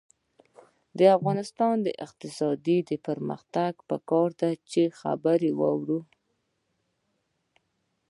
[0.97, 5.99] د افغانستان د اقتصادي پرمختګ لپاره پکار ده چې خبره واورو.